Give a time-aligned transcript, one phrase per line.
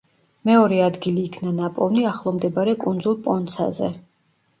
[0.49, 3.91] მეორე ადგილი იქნა ნაპოვნი ახლომდებარე კუნძულ პონცაზე.